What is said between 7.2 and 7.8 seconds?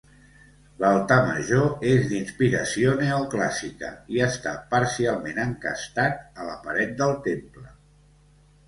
temple.